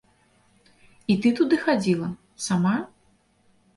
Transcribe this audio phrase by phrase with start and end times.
[1.13, 2.09] І ты туды хадзіла,
[2.47, 2.75] сама?